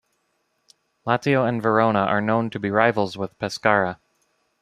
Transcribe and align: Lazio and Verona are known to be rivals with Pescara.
Lazio 1.05 1.47
and 1.47 1.61
Verona 1.61 1.99
are 1.99 2.21
known 2.21 2.49
to 2.49 2.59
be 2.59 2.71
rivals 2.71 3.19
with 3.19 3.37
Pescara. 3.37 3.99